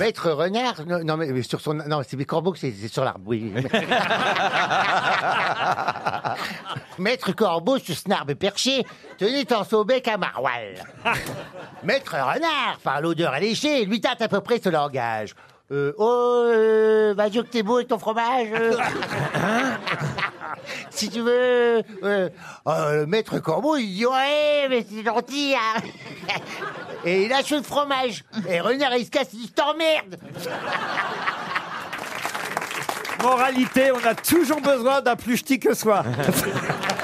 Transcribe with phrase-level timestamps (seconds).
[0.00, 3.52] Maître Renard, non, non, mais sur son, non, c'est Corbeau, c'est c'est sur l'arbre, oui.
[6.98, 8.86] Maître Corbeau sur son arbre perché
[9.18, 10.82] tenait en son bec un maroilles.
[11.82, 15.34] Maître Renard, par l'odeur alléchée, lui tâte à peu près ce langage.
[15.70, 18.48] Euh, oh, euh, vas-y que t'es beau avec ton fromage.
[18.52, 18.72] euh.
[20.90, 21.82] si tu veux.
[22.02, 22.30] euh,
[22.66, 25.54] euh, le maître Corbeau, il dit ouais, mais c'est gentil.
[25.54, 25.80] hein.
[27.04, 28.24] Et il lâche le fromage.
[28.48, 30.18] Et Renard, il se casse, il dit je t'emmerde.
[33.22, 36.04] Moralité, on a toujours besoin d'un plus ch'ti que soi.